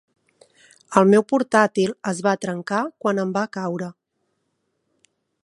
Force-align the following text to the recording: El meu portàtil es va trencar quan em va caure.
El 1.01 1.05
meu 1.11 1.25
portàtil 1.31 1.93
es 2.13 2.23
va 2.29 2.33
trencar 2.47 2.81
quan 3.05 3.23
em 3.25 3.35
va 3.37 3.45
caure. 3.59 3.93